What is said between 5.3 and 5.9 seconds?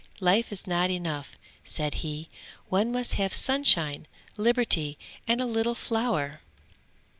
a little